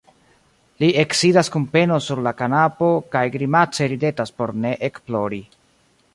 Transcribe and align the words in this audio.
Li 0.83 0.87
eksidas 1.03 1.51
kun 1.55 1.67
peno 1.75 1.99
sur 2.05 2.21
la 2.29 2.33
kanapo 2.39 2.91
kaj 3.17 3.25
grimace 3.37 3.91
ridetas 3.95 4.35
por 4.41 4.57
ne 4.65 4.75
ekplori. 4.91 5.43